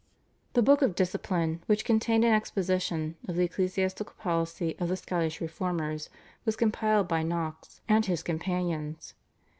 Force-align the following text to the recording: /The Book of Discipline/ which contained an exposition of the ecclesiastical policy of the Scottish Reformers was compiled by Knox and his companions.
/The 0.55 0.63
Book 0.63 0.81
of 0.81 0.95
Discipline/ 0.95 1.61
which 1.67 1.85
contained 1.85 2.25
an 2.25 2.33
exposition 2.33 3.17
of 3.27 3.35
the 3.35 3.43
ecclesiastical 3.43 4.15
policy 4.17 4.75
of 4.79 4.89
the 4.89 4.97
Scottish 4.97 5.39
Reformers 5.39 6.09
was 6.43 6.55
compiled 6.55 7.07
by 7.07 7.21
Knox 7.21 7.81
and 7.87 8.03
his 8.07 8.23
companions. 8.23 9.13